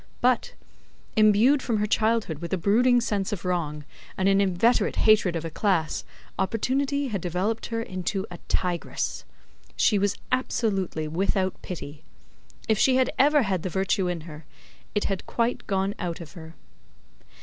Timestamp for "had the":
13.43-13.69